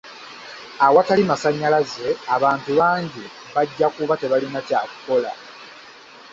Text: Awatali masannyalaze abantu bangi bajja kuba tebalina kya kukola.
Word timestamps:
Awatali 0.85 1.23
masannyalaze 1.29 2.07
abantu 2.35 2.69
bangi 2.79 3.23
bajja 3.53 3.87
kuba 3.95 4.13
tebalina 4.21 4.59
kya 4.67 4.81
kukola. 4.89 5.31